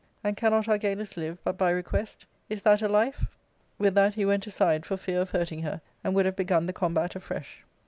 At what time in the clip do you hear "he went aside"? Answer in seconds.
4.15-4.83